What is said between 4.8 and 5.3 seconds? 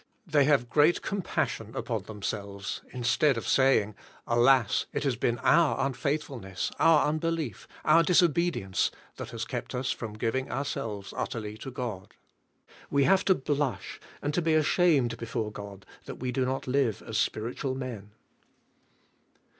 it has